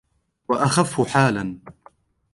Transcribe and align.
وَأَخَفُّ 0.49 1.01
حَالًا 1.07 1.57